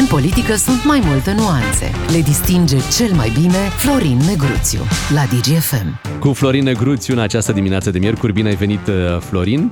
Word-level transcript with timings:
În 0.00 0.06
politică 0.06 0.54
sunt 0.54 0.84
mai 0.84 1.00
multe 1.04 1.34
nuanțe. 1.34 1.90
Le 2.12 2.20
distinge 2.20 2.76
cel 2.96 3.14
mai 3.14 3.30
bine 3.40 3.58
Florin 3.78 4.16
Negruțiu 4.16 4.80
la 5.14 5.24
DGFM. 5.24 6.18
Cu 6.20 6.32
Florin 6.32 6.64
Negruțiu 6.64 7.14
în 7.14 7.20
această 7.20 7.52
dimineață 7.52 7.90
de 7.90 7.98
miercuri. 7.98 8.32
Bine 8.32 8.48
ai 8.48 8.54
venit, 8.54 8.86
uh, 8.86 9.18
Florin. 9.18 9.70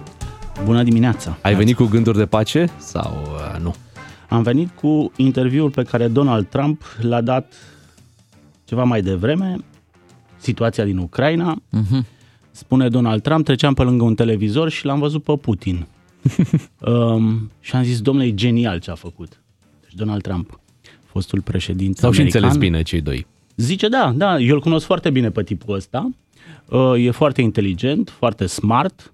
Bună 0.64 0.82
dimineața! 0.82 1.38
Ai 1.42 1.54
venit 1.54 1.76
cu 1.76 1.84
gânduri 1.84 2.18
de 2.18 2.26
pace 2.26 2.66
sau 2.76 3.22
uh, 3.24 3.60
nu? 3.62 3.74
Am 4.28 4.42
venit 4.42 4.70
cu 4.70 5.12
interviul 5.16 5.70
pe 5.70 5.82
care 5.82 6.08
Donald 6.08 6.48
Trump 6.48 6.82
l-a 7.00 7.20
dat 7.20 7.52
ceva 8.64 8.84
mai 8.84 9.02
devreme, 9.02 9.56
situația 10.36 10.84
din 10.84 10.98
Ucraina. 10.98 11.56
Uh-huh. 11.56 12.06
Spune 12.50 12.88
Donald 12.88 13.22
Trump, 13.22 13.44
treceam 13.44 13.74
pe 13.74 13.82
lângă 13.82 14.04
un 14.04 14.14
televizor 14.14 14.70
și 14.70 14.84
l-am 14.84 14.98
văzut 14.98 15.22
pe 15.22 15.32
Putin. 15.32 15.86
um, 16.92 17.50
și 17.60 17.76
am 17.76 17.82
zis, 17.82 18.00
domnule, 18.00 18.26
e 18.26 18.34
genial 18.34 18.78
ce 18.78 18.90
a 18.90 18.94
făcut. 18.94 19.40
Deci 19.88 19.98
Donald 19.98 20.22
Trump, 20.22 20.60
fostul 21.04 21.40
președinte 21.40 22.00
Sau 22.00 22.10
și 22.12 22.20
american. 22.20 22.42
înțeles 22.42 22.68
bine 22.68 22.82
cei 22.82 23.00
doi. 23.00 23.26
Zice, 23.56 23.88
da, 23.88 24.12
da, 24.16 24.38
eu 24.38 24.54
îl 24.54 24.60
cunosc 24.60 24.86
foarte 24.86 25.10
bine 25.10 25.30
pe 25.30 25.42
tipul 25.42 25.74
ăsta. 25.74 26.10
Uh, 26.68 26.92
e 27.04 27.10
foarte 27.10 27.40
inteligent, 27.42 28.14
foarte 28.18 28.46
smart. 28.46 29.12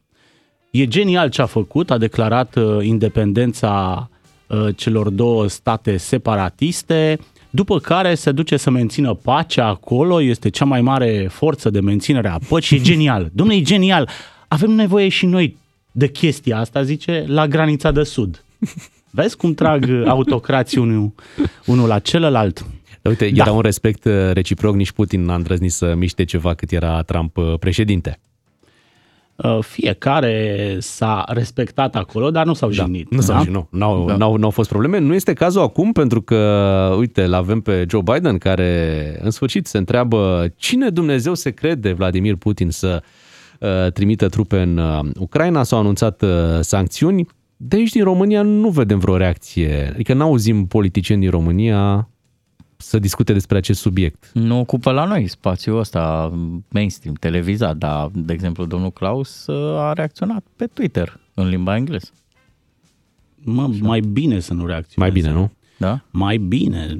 E 0.70 0.86
genial 0.86 1.30
ce 1.30 1.42
a 1.42 1.46
făcut, 1.46 1.90
a 1.90 1.98
declarat 1.98 2.56
uh, 2.56 2.78
independența 2.82 4.08
uh, 4.46 4.68
celor 4.76 5.08
două 5.08 5.48
state 5.48 5.96
separatiste, 5.96 7.18
după 7.50 7.78
care 7.78 8.14
se 8.14 8.32
duce 8.32 8.56
să 8.56 8.70
mențină 8.70 9.14
pacea 9.14 9.66
acolo, 9.66 10.22
este 10.22 10.48
cea 10.48 10.64
mai 10.64 10.80
mare 10.80 11.28
forță 11.30 11.70
de 11.70 11.80
menținere 11.80 12.28
a 12.28 12.38
păcii, 12.48 12.76
e 12.76 12.80
genial. 12.90 13.30
Domnule, 13.32 13.58
e 13.58 13.62
genial. 13.62 14.08
Avem 14.48 14.70
nevoie 14.70 15.08
și 15.08 15.26
noi 15.26 15.56
de 15.92 16.10
chestia 16.10 16.58
asta, 16.58 16.82
zice, 16.82 17.24
la 17.26 17.46
granița 17.46 17.90
de 17.90 18.02
sud. 18.02 18.44
Vezi 19.14 19.36
cum 19.36 19.54
trag 19.54 19.88
autocrații 20.06 20.80
unul, 20.80 21.12
unul 21.66 21.88
la 21.88 21.98
celălalt? 21.98 22.66
Uite, 23.02 23.30
da. 23.34 23.42
era 23.42 23.52
un 23.52 23.60
respect 23.60 24.04
uh, 24.04 24.12
reciproc, 24.32 24.74
nici 24.74 24.92
Putin 24.92 25.24
n-a 25.24 25.34
îndrăznit 25.34 25.72
să 25.72 25.94
miște 25.94 26.24
ceva 26.24 26.54
cât 26.54 26.70
era 26.70 27.02
Trump 27.02 27.36
uh, 27.36 27.54
președinte. 27.58 28.20
Uh, 29.36 29.58
fiecare 29.60 30.76
s-a 30.78 31.24
respectat 31.28 31.94
acolo, 31.94 32.30
dar 32.30 32.46
nu 32.46 32.54
s-au 32.54 32.68
da, 32.68 32.74
jignit. 32.74 33.10
Nu 33.10 33.20
s-au 33.20 33.34
da? 33.34 33.42
jignit, 33.42 33.66
nu. 33.70 33.78
N-au, 33.78 34.06
da. 34.06 34.16
n-au, 34.16 34.36
n-au 34.36 34.50
fost 34.50 34.68
probleme. 34.68 34.98
Nu 34.98 35.14
este 35.14 35.32
cazul 35.32 35.62
acum 35.62 35.92
pentru 35.92 36.22
că, 36.22 36.94
uite, 36.98 37.26
l 37.26 37.32
avem 37.32 37.60
pe 37.60 37.84
Joe 37.88 38.02
Biden 38.12 38.38
care, 38.38 39.18
în 39.22 39.30
sfârșit, 39.30 39.66
se 39.66 39.78
întreabă 39.78 40.52
cine 40.56 40.88
Dumnezeu 40.88 41.34
se 41.34 41.50
crede 41.50 41.92
Vladimir 41.92 42.36
Putin 42.36 42.70
să 42.70 43.02
uh, 43.60 43.92
trimită 43.92 44.28
trupe 44.28 44.60
în 44.60 44.76
uh, 44.76 45.10
Ucraina. 45.18 45.62
S-au 45.62 45.78
anunțat 45.78 46.22
uh, 46.22 46.28
sancțiuni. 46.60 47.26
De 47.56 47.76
aici, 47.76 47.90
din 47.90 48.04
România, 48.04 48.42
nu 48.42 48.68
vedem 48.68 48.98
vreo 48.98 49.16
reacție. 49.16 49.90
Adică 49.92 50.14
n-auzim 50.14 50.66
politicieni 50.66 51.20
din 51.20 51.30
România 51.30 52.08
să 52.76 52.98
discute 52.98 53.32
despre 53.32 53.56
acest 53.56 53.80
subiect. 53.80 54.30
Nu 54.32 54.58
ocupă 54.58 54.90
la 54.90 55.04
noi 55.04 55.26
spațiul 55.26 55.78
ăsta 55.78 56.32
mainstream, 56.68 57.14
televizat, 57.14 57.76
dar, 57.76 58.10
de 58.12 58.32
exemplu, 58.32 58.64
domnul 58.64 58.90
Klaus 58.90 59.46
uh, 59.46 59.78
a 59.78 59.92
reacționat 59.92 60.44
pe 60.56 60.66
Twitter 60.66 61.20
în 61.34 61.48
limba 61.48 61.76
engleză. 61.76 62.10
Mă, 63.34 63.70
mai 63.80 64.00
bine 64.00 64.40
să 64.40 64.54
nu 64.54 64.66
reacționeze. 64.66 64.96
Mai 64.96 65.10
bine, 65.10 65.32
nu? 65.32 65.52
Da? 65.78 66.04
Mai 66.10 66.36
bine. 66.36 66.98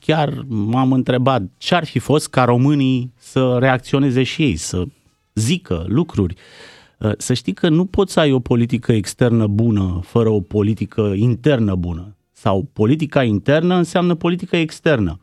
Chiar 0.00 0.44
m-am 0.48 0.92
întrebat 0.92 1.42
ce 1.56 1.74
ar 1.74 1.84
fi 1.84 1.98
fost 1.98 2.28
ca 2.28 2.44
românii 2.44 3.12
să 3.16 3.56
reacționeze 3.60 4.22
și 4.22 4.42
ei, 4.42 4.56
să 4.56 4.84
zică 5.34 5.84
lucruri. 5.88 6.34
Uh, 6.34 6.77
Să 7.18 7.34
știi 7.34 7.52
că 7.52 7.68
nu 7.68 7.84
poți 7.84 8.12
să 8.12 8.20
ai 8.20 8.32
o 8.32 8.40
politică 8.40 8.92
externă 8.92 9.46
bună 9.46 10.00
fără 10.02 10.28
o 10.28 10.40
politică 10.40 11.12
internă 11.16 11.74
bună. 11.74 12.16
Sau 12.32 12.68
politica 12.72 13.22
internă 13.22 13.74
înseamnă 13.74 14.14
politică 14.14 14.56
externă. 14.56 15.20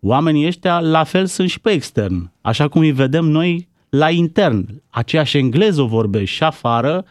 Oamenii 0.00 0.46
ăștia 0.46 0.80
la 0.80 1.04
fel 1.04 1.26
sunt 1.26 1.48
și 1.48 1.60
pe 1.60 1.70
extern, 1.70 2.32
așa 2.40 2.68
cum 2.68 2.80
îi 2.80 2.92
vedem 2.92 3.24
noi 3.24 3.68
la 3.88 4.10
intern. 4.10 4.82
Aceeași 4.90 5.36
engleză 5.36 5.82
o 5.82 5.86
vorbești 5.86 6.36
și 6.36 6.42
afară, 6.42 7.04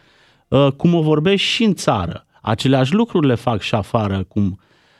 uh, 0.48 0.68
cum 0.76 0.94
o 0.94 1.02
vorbești 1.02 1.46
și 1.46 1.64
în 1.64 1.74
țară. 1.74 2.26
Aceleași 2.42 2.94
lucruri 2.94 3.26
le 3.26 3.34
fac 3.34 3.60
și 3.60 3.74
afară, 3.74 4.24
cum 4.28 4.58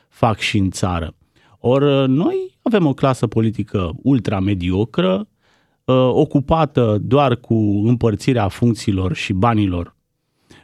fac 0.09 0.39
și 0.39 0.59
în 0.59 0.71
țară. 0.71 1.15
Ori 1.59 2.09
noi 2.09 2.59
avem 2.63 2.87
o 2.87 2.93
clasă 2.93 3.27
politică 3.27 3.91
ultramediocră, 4.03 5.15
uh, 5.15 5.27
ocupată 6.11 6.99
doar 7.01 7.37
cu 7.37 7.55
împărțirea 7.85 8.49
funcțiilor 8.49 9.15
și 9.15 9.33
banilor 9.33 9.97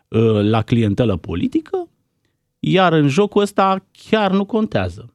uh, 0.09 0.21
la 0.43 0.63
clientelă 0.63 1.17
politică, 1.17 1.89
iar 2.59 2.93
în 2.93 3.09
jocul 3.09 3.43
ăsta 3.43 3.85
chiar 3.93 4.33
nu 4.33 4.45
contează. 4.45 5.13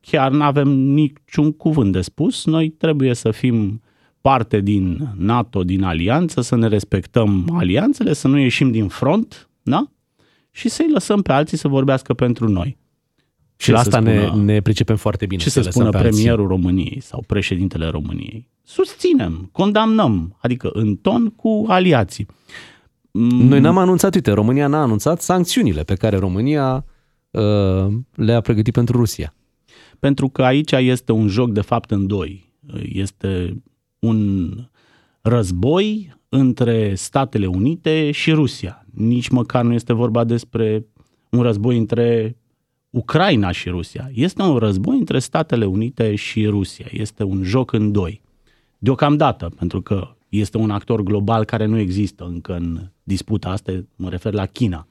Chiar 0.00 0.30
nu 0.30 0.42
avem 0.42 0.68
niciun 0.68 1.52
cuvânt 1.52 1.92
de 1.92 2.00
spus, 2.00 2.44
noi 2.44 2.68
trebuie 2.68 3.14
să 3.14 3.30
fim 3.30 3.82
parte 4.20 4.60
din 4.60 5.08
NATO, 5.16 5.64
din 5.64 5.82
alianță, 5.82 6.40
să 6.40 6.56
ne 6.56 6.68
respectăm 6.68 7.50
alianțele, 7.52 8.12
să 8.12 8.28
nu 8.28 8.38
ieșim 8.38 8.70
din 8.70 8.88
front, 8.88 9.48
da? 9.62 9.90
Și 10.50 10.68
să-i 10.68 10.90
lăsăm 10.92 11.22
pe 11.22 11.32
alții 11.32 11.56
să 11.56 11.68
vorbească 11.68 12.14
pentru 12.14 12.48
noi. 12.48 12.76
Și 13.56 13.70
la 13.70 13.78
asta 13.78 14.00
ne, 14.00 14.30
ne 14.30 14.60
pricepem 14.60 14.96
foarte 14.96 15.26
bine. 15.26 15.42
Ce 15.42 15.50
să 15.50 15.58
lăsăm 15.58 15.72
spună 15.72 15.90
pe 15.90 15.96
alții. 15.96 16.12
premierul 16.12 16.46
României 16.46 17.00
sau 17.00 17.24
președintele 17.26 17.86
României? 17.86 18.48
Susținem, 18.68 19.48
condamnăm, 19.52 20.36
adică 20.40 20.70
în 20.72 20.96
ton 20.96 21.28
cu 21.28 21.64
aliații. 21.68 22.26
Noi 23.10 23.60
n-am 23.60 23.78
anunțat, 23.78 24.14
uite, 24.14 24.30
România 24.30 24.66
n-a 24.66 24.82
anunțat 24.82 25.20
sancțiunile 25.20 25.82
pe 25.82 25.94
care 25.94 26.16
România 26.16 26.84
uh, 27.30 27.86
le-a 28.14 28.40
pregătit 28.40 28.72
pentru 28.72 28.96
Rusia. 28.96 29.34
Pentru 29.98 30.28
că 30.28 30.42
aici 30.42 30.72
este 30.72 31.12
un 31.12 31.28
joc 31.28 31.50
de 31.50 31.60
fapt 31.60 31.90
în 31.90 32.06
doi. 32.06 32.54
Este 32.82 33.62
un 33.98 34.50
război 35.20 36.16
între 36.28 36.94
Statele 36.94 37.46
Unite 37.46 38.10
și 38.10 38.32
Rusia. 38.32 38.86
Nici 38.94 39.28
măcar 39.28 39.64
nu 39.64 39.72
este 39.72 39.92
vorba 39.92 40.24
despre 40.24 40.86
un 41.30 41.42
război 41.42 41.78
între 41.78 42.36
Ucraina 42.90 43.50
și 43.50 43.68
Rusia. 43.68 44.10
Este 44.14 44.42
un 44.42 44.56
război 44.56 44.96
între 44.96 45.18
Statele 45.18 45.64
Unite 45.64 46.14
și 46.14 46.46
Rusia. 46.46 46.86
Este 46.90 47.22
un 47.22 47.42
joc 47.42 47.72
în 47.72 47.92
doi. 47.92 48.26
Deocamdată, 48.78 49.50
pentru 49.56 49.80
că 49.82 50.08
este 50.28 50.56
un 50.56 50.70
actor 50.70 51.02
global 51.02 51.44
care 51.44 51.64
nu 51.64 51.78
există 51.78 52.24
încă 52.24 52.54
în 52.54 52.78
disputa 53.02 53.48
asta, 53.48 53.72
mă 53.96 54.08
refer 54.08 54.32
la 54.32 54.46
China. 54.46 54.86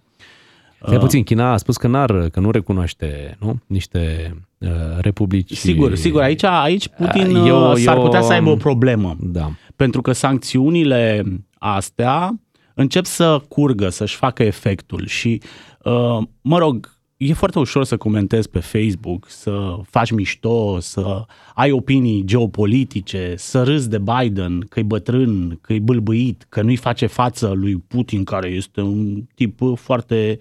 Stai 0.85 0.97
puțin, 0.99 1.23
China 1.23 1.51
a 1.51 1.57
spus 1.57 1.77
că, 1.77 1.87
n-ar, 1.87 2.29
că 2.29 2.39
nu 2.39 2.51
recunoaște 2.51 3.37
nu? 3.39 3.59
niște 3.67 4.33
uh, 4.57 4.69
republici. 4.97 5.53
Sigur, 5.57 5.95
sigur, 5.95 6.21
aici, 6.21 6.43
aici 6.43 6.87
Putin 6.87 7.35
Eu- 7.35 7.45
eu, 7.45 7.75
s-ar 7.75 7.95
eu- 7.97 8.03
putea 8.03 8.21
să 8.21 8.33
aibă 8.33 8.49
o 8.49 8.55
problemă. 8.55 9.15
Da. 9.19 9.51
Pentru 9.75 10.01
că 10.01 10.11
sancțiunile 10.11 11.23
astea 11.57 12.39
încep 12.73 13.05
să 13.05 13.41
curgă, 13.47 13.89
să-și 13.89 14.15
facă 14.15 14.43
efectul 14.43 15.05
și, 15.05 15.41
uh, 15.83 16.19
mă 16.41 16.57
rog, 16.57 16.96
e 17.17 17.33
foarte 17.33 17.59
ușor 17.59 17.83
să 17.83 17.97
comentezi 17.97 18.49
pe 18.49 18.59
Facebook, 18.59 19.29
să 19.29 19.79
faci 19.89 20.11
mișto, 20.11 20.79
să 20.79 21.25
ai 21.53 21.71
opinii 21.71 22.23
geopolitice, 22.25 23.33
să 23.37 23.63
râzi 23.63 23.89
de 23.89 23.97
Biden, 23.97 24.59
că 24.59 24.79
e 24.79 24.83
bătrân, 24.83 25.57
că 25.61 25.73
e 25.73 25.79
bâlbâit, 25.79 26.45
că 26.49 26.61
nu-i 26.61 26.75
face 26.75 27.05
față 27.05 27.51
lui 27.55 27.77
Putin, 27.77 28.23
care 28.23 28.49
este 28.49 28.81
un 28.81 29.23
tip 29.35 29.59
foarte, 29.75 30.39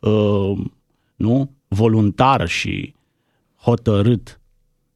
uh, 0.00 0.58
nu, 1.16 1.50
voluntar 1.68 2.48
și 2.48 2.94
hotărât. 3.56 4.40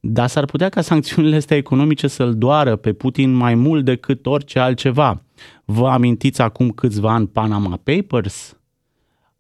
Dar 0.00 0.28
s-ar 0.28 0.44
putea 0.44 0.68
ca 0.68 0.80
sancțiunile 0.80 1.36
astea 1.36 1.56
economice 1.56 2.06
să-l 2.06 2.34
doară 2.34 2.76
pe 2.76 2.92
Putin 2.92 3.32
mai 3.32 3.54
mult 3.54 3.84
decât 3.84 4.26
orice 4.26 4.58
altceva. 4.58 5.22
Vă 5.64 5.88
amintiți 5.88 6.40
acum 6.40 6.70
câțiva 6.70 7.12
ani 7.12 7.26
Panama 7.26 7.80
Papers? 7.82 8.56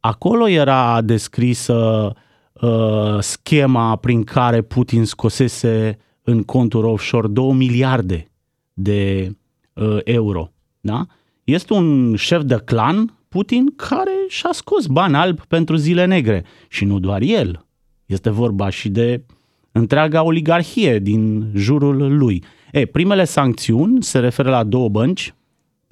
Acolo 0.06 0.48
era 0.48 1.00
descrisă 1.00 2.12
uh, 2.52 3.16
schema 3.20 3.96
prin 3.96 4.22
care 4.22 4.62
Putin 4.62 5.04
scosese 5.04 5.98
în 6.22 6.42
conturi 6.42 6.86
offshore 6.86 7.28
2 7.28 7.52
miliarde 7.52 8.30
de 8.72 9.30
uh, 9.74 9.98
euro. 10.04 10.50
Da? 10.80 11.06
Este 11.44 11.72
un 11.72 12.16
șef 12.16 12.42
de 12.42 12.62
clan, 12.64 13.18
Putin, 13.28 13.74
care 13.76 14.10
și-a 14.28 14.48
scos 14.52 14.86
bani 14.86 15.16
albi 15.16 15.40
pentru 15.48 15.76
zile 15.76 16.04
negre. 16.04 16.44
Și 16.68 16.84
nu 16.84 16.98
doar 16.98 17.20
el. 17.20 17.66
Este 18.06 18.30
vorba 18.30 18.68
și 18.68 18.88
de 18.88 19.24
întreaga 19.72 20.22
oligarhie 20.22 20.98
din 20.98 21.50
jurul 21.54 22.16
lui. 22.16 22.44
E, 22.72 22.86
primele 22.86 23.24
sancțiuni 23.24 24.02
se 24.02 24.18
referă 24.18 24.50
la 24.50 24.64
două 24.64 24.88
bănci. 24.88 25.34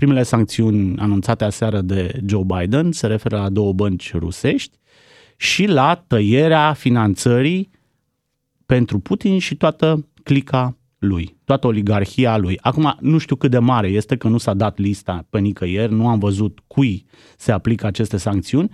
Primele 0.02 0.22
sancțiuni 0.22 0.98
anunțate 0.98 1.44
aseară 1.44 1.80
de 1.80 2.20
Joe 2.26 2.42
Biden 2.46 2.92
se 2.92 3.06
referă 3.06 3.36
la 3.36 3.48
două 3.48 3.72
bănci 3.72 4.12
rusești 4.14 4.78
și 5.36 5.66
la 5.66 6.04
tăierea 6.06 6.72
finanțării 6.72 7.70
pentru 8.66 8.98
Putin 8.98 9.38
și 9.38 9.54
toată 9.54 10.08
clica 10.22 10.76
lui, 10.98 11.36
toată 11.44 11.66
oligarhia 11.66 12.36
lui. 12.36 12.58
Acum, 12.60 12.96
nu 13.00 13.18
știu 13.18 13.36
cât 13.36 13.50
de 13.50 13.58
mare 13.58 13.88
este, 13.88 14.16
că 14.16 14.28
nu 14.28 14.38
s-a 14.38 14.54
dat 14.54 14.78
lista 14.78 15.26
pe 15.30 15.38
nicăieri, 15.38 15.92
nu 15.92 16.08
am 16.08 16.18
văzut 16.18 16.58
cui 16.66 17.06
se 17.36 17.52
aplică 17.52 17.86
aceste 17.86 18.16
sancțiuni, 18.16 18.70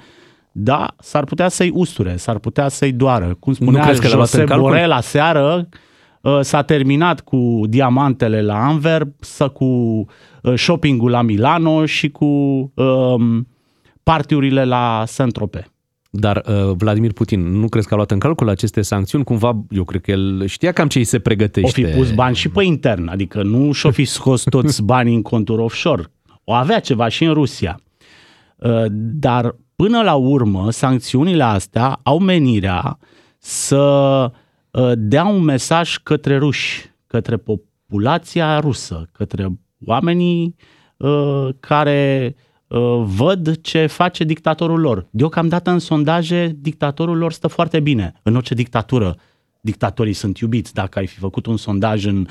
da, 0.52 0.94
s-ar 0.98 1.24
putea 1.24 1.48
să-i 1.48 1.70
usture, 1.74 2.16
s-ar 2.16 2.38
putea 2.38 2.68
să-i 2.68 2.92
doară. 2.92 3.36
Cum 3.40 3.52
spunea 3.52 3.84
crezi 3.84 4.00
că 4.00 4.06
le-a 4.06 4.16
luat 4.16 4.28
în 4.28 4.32
Josep 4.32 4.48
calcul? 4.48 4.68
Borel 4.68 4.88
la 4.88 5.00
seară, 5.00 5.68
uh, 5.72 5.78
s-a 6.40 6.62
terminat 6.62 7.20
cu 7.20 7.60
diamantele 7.68 8.42
la 8.42 8.66
Anverp, 8.66 9.14
să 9.18 9.48
cu 9.48 9.64
uh, 9.64 10.54
shoppingul 10.54 11.10
la 11.10 11.22
Milano 11.22 11.86
și 11.86 12.10
cu 12.10 12.24
um, 12.74 13.48
partiurile 14.02 14.64
la 14.64 15.04
Saint-Tropez. 15.06 15.62
Dar 16.10 16.42
uh, 16.46 16.74
Vladimir 16.76 17.12
Putin, 17.12 17.58
nu 17.58 17.68
crezi 17.68 17.86
că 17.86 17.92
a 17.92 17.96
luat 17.96 18.10
în 18.10 18.18
calcul 18.18 18.48
aceste 18.48 18.82
sancțiuni? 18.82 19.24
Cumva, 19.24 19.64
eu 19.70 19.84
cred 19.84 20.00
că 20.00 20.10
el 20.10 20.46
știa 20.46 20.72
cam 20.72 20.88
ce 20.88 20.98
îi 20.98 21.04
se 21.04 21.16
O 21.16 21.20
pregătește. 21.20 21.84
fi 21.84 21.96
pus 21.96 22.10
bani 22.12 22.36
și 22.36 22.48
pe 22.48 22.64
intern, 22.64 23.08
adică 23.08 23.42
nu 23.42 23.72
și-o 23.72 23.90
fi 23.90 24.04
scos 24.04 24.42
toți 24.42 24.82
banii 24.92 25.14
în 25.14 25.22
conturi 25.22 25.62
offshore. 25.62 26.02
O 26.44 26.52
avea 26.52 26.80
ceva 26.80 27.08
și 27.08 27.24
în 27.24 27.32
Rusia. 27.32 27.80
Uh, 28.56 28.84
Dar 28.90 29.56
până 29.76 30.02
la 30.02 30.14
urmă, 30.14 30.70
sancțiunile 30.70 31.42
astea 31.42 32.00
au 32.02 32.18
menirea 32.18 32.98
să 33.38 33.76
uh, 34.32 34.38
dea 34.94 35.24
un 35.24 35.42
mesaj 35.42 35.96
către 35.96 36.36
ruși, 36.36 36.90
către 37.06 37.36
populația 37.36 38.58
rusă, 38.58 39.08
către 39.12 39.58
oamenii 39.86 40.56
uh, 40.96 41.48
care 41.60 42.34
uh, 42.66 43.02
văd 43.04 43.60
ce 43.60 43.86
face 43.86 44.24
dictatorul 44.24 44.80
lor. 44.80 45.06
Deocamdată 45.10 45.70
în 45.70 45.78
sondaje, 45.78 46.56
dictatorul 46.58 47.16
lor 47.16 47.32
stă 47.32 47.46
foarte 47.46 47.80
bine. 47.80 48.12
În 48.22 48.36
orice 48.36 48.54
dictatură, 48.54 49.16
dictatorii 49.60 50.12
sunt 50.12 50.38
iubiți. 50.38 50.74
Dacă 50.74 50.98
ai 50.98 51.06
fi 51.06 51.18
făcut 51.18 51.46
un 51.46 51.56
sondaj 51.56 52.04
în 52.04 52.26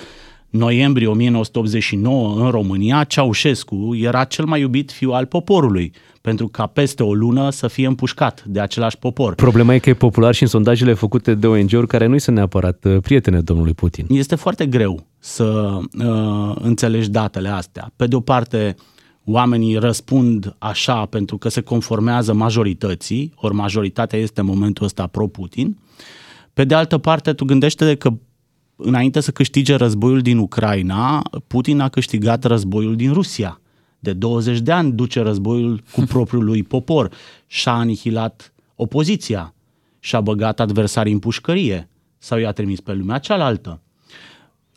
noiembrie 0.57 1.07
1989 1.07 2.43
în 2.43 2.49
România, 2.49 3.03
Ceaușescu 3.03 3.95
era 3.95 4.23
cel 4.23 4.45
mai 4.45 4.59
iubit 4.59 4.91
fiu 4.91 5.11
al 5.11 5.25
poporului, 5.25 5.93
pentru 6.21 6.47
ca 6.47 6.65
peste 6.65 7.03
o 7.03 7.13
lună 7.13 7.49
să 7.49 7.67
fie 7.67 7.87
împușcat 7.87 8.43
de 8.45 8.59
același 8.59 8.97
popor. 8.97 9.35
Problema 9.35 9.73
e 9.73 9.79
că 9.79 9.89
e 9.89 9.93
popular 9.93 10.33
și 10.33 10.41
în 10.41 10.47
sondajele 10.47 10.93
făcute 10.93 11.35
de 11.35 11.47
ONG-uri 11.47 11.87
care 11.87 12.05
nu 12.05 12.17
sunt 12.17 12.35
neapărat 12.35 12.85
uh, 12.85 12.97
prietene 13.01 13.39
domnului 13.39 13.73
Putin. 13.73 14.05
Este 14.09 14.35
foarte 14.35 14.65
greu 14.65 15.05
să 15.19 15.77
uh, 15.99 16.55
înțelegi 16.61 17.09
datele 17.09 17.49
astea. 17.49 17.91
Pe 17.95 18.07
de 18.07 18.15
o 18.15 18.19
parte, 18.19 18.75
oamenii 19.25 19.75
răspund 19.75 20.55
așa 20.57 21.05
pentru 21.05 21.37
că 21.37 21.49
se 21.49 21.61
conformează 21.61 22.33
majorității, 22.33 23.33
ori 23.35 23.53
majoritatea 23.53 24.19
este 24.19 24.39
în 24.39 24.45
momentul 24.45 24.85
ăsta 24.85 25.07
pro-Putin. 25.07 25.77
Pe 26.53 26.63
de 26.63 26.75
altă 26.75 26.97
parte, 26.97 27.33
tu 27.33 27.45
gândește 27.45 27.95
că 27.95 28.13
înainte 28.77 29.19
să 29.19 29.31
câștige 29.31 29.75
războiul 29.75 30.21
din 30.21 30.37
Ucraina, 30.37 31.21
Putin 31.47 31.79
a 31.79 31.89
câștigat 31.89 32.43
războiul 32.43 32.95
din 32.95 33.13
Rusia. 33.13 33.61
De 33.99 34.13
20 34.13 34.59
de 34.59 34.71
ani 34.71 34.91
duce 34.91 35.21
războiul 35.21 35.81
cu 35.91 36.01
propriul 36.13 36.43
lui 36.43 36.63
popor. 36.63 37.11
Și-a 37.47 37.71
anihilat 37.71 38.53
opoziția. 38.75 39.53
Și-a 39.99 40.21
băgat 40.21 40.59
adversarii 40.59 41.13
în 41.13 41.19
pușcărie. 41.19 41.89
Sau 42.17 42.37
i-a 42.37 42.51
trimis 42.51 42.79
pe 42.79 42.93
lumea 42.93 43.17
cealaltă 43.17 43.81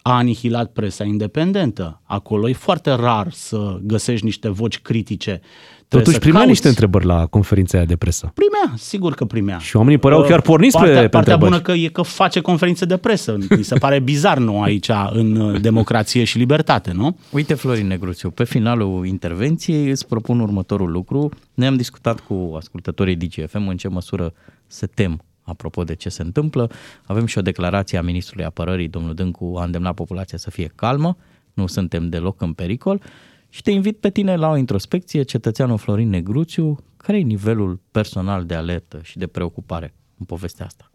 a 0.03 0.17
anihilat 0.17 0.73
presa 0.73 1.05
independentă. 1.05 2.01
Acolo 2.05 2.49
e 2.49 2.53
foarte 2.53 2.91
rar 2.91 3.29
să 3.33 3.79
găsești 3.83 4.25
niște 4.25 4.49
voci 4.49 4.79
critice. 4.79 5.41
Trebuie 5.89 6.13
Totuși 6.13 6.13
să 6.15 6.19
primea 6.21 6.37
cauți. 6.37 6.49
niște 6.51 6.69
întrebări 6.69 7.05
la 7.05 7.27
conferința 7.27 7.77
aia 7.77 7.87
de 7.87 7.97
presă. 7.97 8.33
Primea, 8.35 8.77
sigur 8.77 9.15
că 9.15 9.25
primea. 9.25 9.59
Și 9.59 9.77
oamenii 9.77 9.99
păreau 9.99 10.23
chiar 10.23 10.41
porniți 10.41 10.79
pe- 10.79 10.85
partea, 10.85 11.01
pe 11.03 11.09
Partea 11.09 11.33
întrebări. 11.35 11.51
bună 11.63 11.63
că 11.79 11.85
e 11.85 11.89
că 11.89 12.03
face 12.03 12.41
conferințe 12.41 12.85
de 12.85 12.97
presă. 12.97 13.37
Mi 13.57 13.63
se 13.65 13.75
pare 13.79 13.99
bizar 13.99 14.39
nou 14.39 14.63
aici 14.63 14.89
în 15.11 15.37
uh, 15.37 15.61
democrație 15.61 16.25
și 16.25 16.39
libertate, 16.39 16.93
nu? 16.93 17.17
Uite, 17.31 17.55
Florin 17.55 17.87
Negruțiu, 17.87 18.31
pe 18.31 18.45
finalul 18.45 19.07
intervenției 19.07 19.91
îți 19.91 20.07
propun 20.07 20.41
următorul 20.41 20.91
lucru. 20.91 21.29
Noi 21.55 21.67
am 21.67 21.77
discutat 21.77 22.21
cu 22.21 22.55
ascultătorii 22.57 23.17
DGFM 23.17 23.69
în 23.69 23.77
ce 23.77 23.89
măsură 23.89 24.33
se 24.67 24.87
tem 24.87 25.21
apropo 25.51 25.85
de 25.85 25.95
ce 25.95 26.09
se 26.09 26.23
întâmplă. 26.23 26.71
Avem 27.05 27.27
și 27.27 27.39
o 27.39 27.43
declarație 27.43 27.99
a 27.99 28.03
Ministrului 28.03 28.45
Apărării, 28.45 28.89
domnul 28.89 29.15
Dâncu, 29.15 29.55
a 29.59 29.65
îndemnat 29.65 29.95
populația 29.95 30.39
să 30.39 30.51
fie 30.51 30.73
calmă, 30.75 31.17
nu 31.55 31.67
suntem 31.67 32.09
deloc 32.09 32.41
în 32.41 32.53
pericol 32.53 33.03
și 33.49 33.63
te 33.63 33.71
invit 33.71 33.99
pe 33.99 34.11
tine 34.11 34.37
la 34.37 34.49
o 34.49 34.57
introspecție, 34.57 35.23
cetățeanul 35.23 35.79
Florin 35.79 36.09
Negruțiu, 36.09 36.79
care 36.97 37.19
e 37.19 37.23
nivelul 37.23 37.81
personal 37.91 38.45
de 38.45 38.55
alertă 38.55 39.01
și 39.03 39.19
de 39.19 39.27
preocupare 39.27 39.95
în 40.19 40.27
povestea 40.27 40.67
asta? 40.67 40.91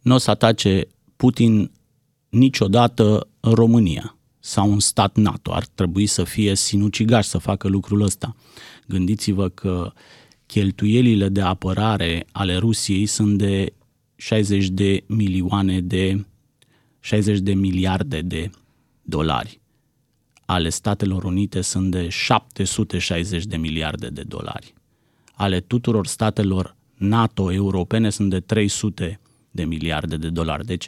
Nu 0.00 0.14
o 0.14 0.18
să 0.18 0.30
atace 0.30 0.86
Putin 1.16 1.70
niciodată 2.28 3.28
în 3.40 3.52
România 3.52 4.16
sau 4.38 4.70
un 4.70 4.80
stat 4.80 5.16
NATO. 5.16 5.52
Ar 5.52 5.64
trebui 5.74 6.06
să 6.06 6.24
fie 6.24 6.54
sinucigaș 6.54 7.26
să 7.26 7.38
facă 7.38 7.68
lucrul 7.68 8.02
ăsta. 8.02 8.36
Gândiți-vă 8.86 9.48
că 9.48 9.92
cheltuielile 10.50 11.28
de 11.28 11.40
apărare 11.40 12.26
ale 12.32 12.56
Rusiei 12.56 13.06
sunt 13.06 13.38
de 13.38 13.72
60 14.16 14.68
de 14.68 15.04
milioane 15.06 15.80
de 15.80 16.24
60 17.00 17.38
de 17.38 17.54
miliarde 17.54 18.20
de 18.20 18.50
dolari. 19.02 19.60
Ale 20.46 20.68
Statelor 20.68 21.24
Unite 21.24 21.60
sunt 21.60 21.90
de 21.90 22.08
760 22.08 23.44
de 23.44 23.56
miliarde 23.56 24.08
de 24.08 24.22
dolari. 24.22 24.74
Ale 25.34 25.60
tuturor 25.60 26.06
statelor 26.06 26.76
NATO 26.94 27.52
europene 27.52 28.10
sunt 28.10 28.30
de 28.30 28.40
300 28.40 29.20
de 29.50 29.64
miliarde 29.64 30.16
de 30.16 30.28
dolari. 30.28 30.64
Deci 30.66 30.86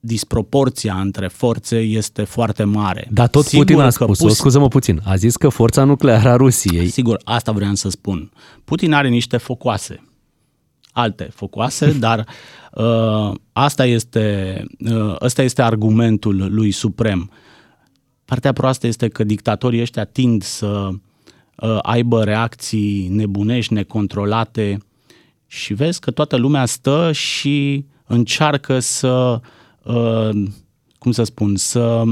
disproporția 0.00 1.00
între 1.00 1.28
forțe 1.28 1.78
este 1.78 2.24
foarte 2.24 2.64
mare. 2.64 3.08
Dar 3.10 3.28
tot 3.28 3.44
Sigur 3.44 3.64
Putin 3.64 3.80
a 3.80 3.84
că 3.84 3.90
spus, 3.90 4.18
pus- 4.18 4.36
scuză-mă 4.36 4.68
puțin, 4.68 5.00
a 5.04 5.16
zis 5.16 5.36
că 5.36 5.48
forța 5.48 5.84
nucleară 5.84 6.28
a 6.28 6.36
Rusiei 6.36 6.88
Sigur, 6.88 7.20
asta 7.24 7.52
vreau 7.52 7.74
să 7.74 7.88
spun. 7.88 8.30
Putin 8.64 8.92
are 8.92 9.08
niște 9.08 9.36
focoase, 9.36 10.04
alte 10.92 11.28
focoase, 11.34 11.92
dar 12.06 12.26
uh, 12.72 13.32
asta 13.52 13.86
este, 13.86 14.64
uh, 14.78 15.14
asta 15.18 15.42
este 15.42 15.62
argumentul 15.62 16.46
lui 16.54 16.70
suprem. 16.70 17.30
Partea 18.24 18.52
proastă 18.52 18.86
este 18.86 19.08
că 19.08 19.24
dictatorii 19.24 19.80
ăștia 19.80 20.04
tind 20.04 20.42
să 20.42 20.88
uh, 21.56 21.78
aibă 21.82 22.24
reacții 22.24 23.08
nebunești, 23.08 23.72
necontrolate 23.72 24.78
și 25.46 25.74
vezi 25.74 26.00
că 26.00 26.10
toată 26.10 26.36
lumea 26.36 26.66
stă 26.66 27.12
și 27.12 27.84
încearcă 28.06 28.78
să, 28.78 29.08
uh, 29.08 29.40
cum 30.98 31.12
să 31.12 31.22
spun, 31.22 31.56
să 31.56 32.04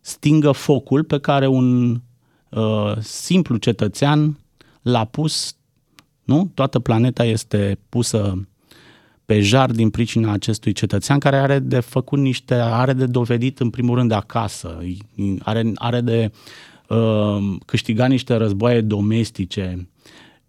stingă 0.00 0.52
focul 0.52 1.04
pe 1.04 1.18
care 1.18 1.46
un 1.46 2.00
uh, 2.48 2.96
simplu 3.00 3.56
cetățean 3.56 4.38
l-a 4.82 5.04
pus, 5.04 5.56
nu? 6.24 6.50
Toată 6.54 6.78
planeta 6.78 7.24
este 7.24 7.78
pusă 7.88 8.48
pe 9.24 9.40
jar 9.40 9.70
din 9.70 9.90
pricina 9.90 10.32
acestui 10.32 10.72
cetățean 10.72 11.18
care 11.18 11.36
are 11.36 11.58
de 11.58 11.80
făcut 11.80 12.18
niște, 12.18 12.54
are 12.54 12.92
de 12.92 13.06
dovedit 13.06 13.58
în 13.60 13.70
primul 13.70 13.96
rând 13.96 14.10
acasă, 14.10 14.78
are, 15.38 15.72
are 15.74 16.00
de 16.00 16.30
uh, 16.88 17.56
câștigat 17.66 18.08
niște 18.08 18.34
războaie 18.34 18.80
domestice. 18.80 19.88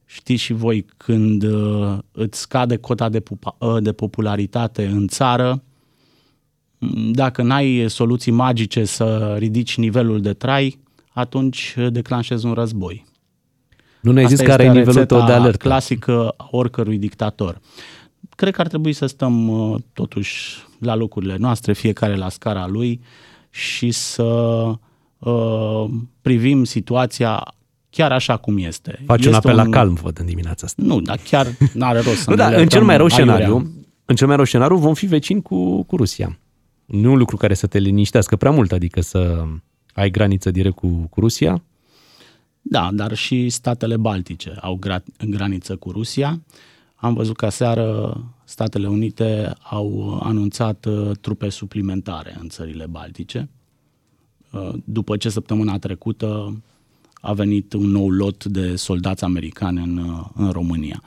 Știți 0.06 0.42
și 0.42 0.54
voi, 0.54 0.86
când 0.98 1.44
uh, 1.44 1.98
îți 2.12 2.40
scade 2.40 2.78
cota 2.78 3.10
de, 3.10 3.20
pupa, 3.20 3.56
uh, 3.60 3.78
de 3.84 3.92
popularitate 3.92 4.86
în 4.86 5.08
țară, 5.08 5.52
m, 5.52 5.62
dacă 7.12 7.42
n-ai 7.42 7.86
soluții 7.88 8.32
magice 8.32 8.86
să 8.86 9.36
ridici 9.38 9.78
nivelul 9.78 10.22
de 10.22 10.34
trai, 10.34 10.80
atunci 11.14 11.76
uh, 11.78 11.88
declanșezi 11.92 12.46
un 12.46 12.54
război. 12.54 13.06
Nu 14.02 14.12
ne-ai 14.12 14.28
zis 14.28 14.40
Asta 14.40 14.52
care 14.52 14.64
e 14.64 14.66
este 14.66 14.80
nivelul 14.80 15.06
tău 15.06 15.18
de 15.18 15.24
rețeta 15.24 15.42
alertă. 15.42 15.68
clasică 15.68 16.34
a 16.38 16.48
oricărui 16.52 16.98
dictator. 16.98 17.60
Cred 18.36 18.54
că 18.54 18.62
ar 18.62 18.68
trebui 18.68 18.94
să 18.94 19.06
stăm 19.06 19.48
uh, 19.48 19.80
totuși 19.94 20.56
la 20.80 20.96
locurile 20.96 21.36
noastre, 21.38 21.74
fiecare 21.74 22.16
la 22.16 22.30
scara 22.30 22.68
lui 22.68 23.02
și 23.50 23.92
să 23.92 24.24
uh, 25.18 25.86
privim 26.22 26.64
situația 26.64 27.54
chiar 27.90 28.12
așa 28.12 28.38
cum 28.38 28.58
este. 28.58 29.04
Faci 29.06 29.26
un 29.26 29.34
Este 29.34 29.48
apel 29.48 29.56
la 29.56 29.70
calm, 29.70 29.94
văd, 29.94 30.20
în 30.20 30.26
dimineața 30.26 30.66
asta. 30.66 30.82
Nu, 30.86 31.02
dar 31.02 31.20
chiar 31.30 31.48
n-are 31.74 32.00
rost 32.00 32.22
să 32.24 32.30
Nu, 32.30 32.36
ne 32.36 32.42
da, 32.42 32.48
în 32.48 32.54
alertăm 32.54 32.68
cel 32.68 32.84
mai 32.84 32.98
rău 32.98 33.08
aiurea. 33.12 33.34
scenariu, 33.34 33.72
în 34.06 34.16
cel 34.16 34.28
mai 34.28 34.36
rău 34.36 34.46
scenariu 34.46 34.78
vom 34.78 34.94
fi 34.94 35.06
vecini 35.06 35.42
cu, 35.42 35.84
cu 35.84 35.96
Rusia. 35.96 36.40
Nu 36.90 37.10
e 37.10 37.12
un 37.12 37.18
lucru 37.18 37.38
care 37.38 37.54
să 37.54 37.68
te 37.68 37.80
liniștească 37.80 38.36
prea 38.36 38.52
mult, 38.52 38.72
adică 38.72 39.02
să 39.02 39.46
ai 39.94 40.10
graniță 40.10 40.52
direct 40.52 40.76
cu, 40.76 40.88
cu 40.88 41.20
Rusia. 41.20 41.64
Da, 42.62 42.90
dar 42.94 43.14
și 43.14 43.50
statele 43.50 43.98
baltice 43.98 44.58
au 44.62 44.80
gra- 44.86 45.26
graniță 45.30 45.76
cu 45.76 45.92
Rusia. 45.92 46.42
Am 46.96 47.14
văzut 47.14 47.36
că 47.36 47.50
seară 47.50 48.18
Statele 48.44 48.88
Unite 48.88 49.54
au 49.62 50.20
anunțat 50.24 50.86
uh, 50.86 51.12
trupe 51.22 51.50
suplimentare 51.50 52.38
în 52.40 52.50
țările 52.50 52.86
baltice. 52.86 53.50
Uh, 54.52 54.74
După 54.84 55.18
ce 55.18 55.30
săptămâna 55.30 55.80
trecută 55.80 56.62
a 57.14 57.34
venit 57.34 57.74
un 57.74 57.86
nou 57.86 58.10
lot 58.10 58.46
de 58.46 58.76
soldați 58.76 59.24
americani 59.24 59.84
în, 59.84 59.98
uh, 59.98 60.26
în 60.34 60.52
România. 60.52 61.04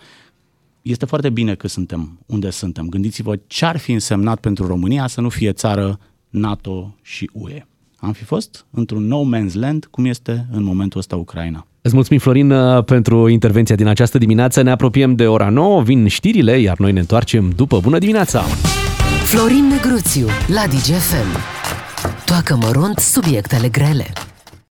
Este 0.83 1.07
foarte 1.07 1.31
bine 1.31 1.55
că 1.55 1.69
suntem 1.69 2.19
unde 2.27 2.51
suntem. 2.51 2.89
Gândiți-vă 2.89 3.39
ce 3.47 3.65
ar 3.65 3.77
fi 3.77 3.93
însemnat 3.93 4.41
pentru 4.41 4.67
România 4.67 5.07
să 5.07 5.21
nu 5.21 5.29
fie 5.29 5.53
țară 5.53 5.99
NATO 6.29 6.95
și 7.03 7.31
UE. 7.33 7.67
am 7.97 8.13
fi 8.13 8.25
fost 8.25 8.67
într-un 8.71 9.07
no 9.07 9.23
man's 9.25 9.53
land, 9.53 9.85
cum 9.91 10.05
este 10.05 10.47
în 10.53 10.63
momentul 10.63 10.99
ăsta 11.01 11.17
Ucraina. 11.17 11.67
Îți 11.81 11.95
mulțumim, 11.95 12.21
Florin, 12.21 12.51
uh, 12.51 12.85
pentru 12.85 13.29
intervenția 13.29 13.75
din 13.75 13.87
această 13.87 14.19
dimineață. 14.19 14.63
Ne 14.63 14.71
apropiem 14.71 15.15
de 15.15 15.27
ora 15.27 15.49
9, 15.49 15.83
vin 15.83 16.07
știrile, 16.09 16.59
iar 16.59 16.79
noi 16.79 16.93
ne 16.93 17.01
întoarcem 17.01 17.51
după. 17.57 17.81
Bună 17.81 17.99
dimineața! 17.99 18.43
Florin 19.25 19.67
Negruțiu 19.67 20.27
la 20.47 20.67
DGFM. 20.67 21.39
Toacă 22.25 22.59
mărunt 22.61 22.99
subiectele 22.99 23.69
grele. 23.69 24.13